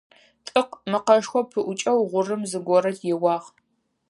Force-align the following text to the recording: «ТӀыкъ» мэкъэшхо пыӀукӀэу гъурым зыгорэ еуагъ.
«ТӀыкъ» 0.45 0.73
мэкъэшхо 0.91 1.39
пыӀукӀэу 1.51 1.99
гъурым 2.09 2.41
зыгорэ 2.51 2.91
еуагъ. 3.13 3.47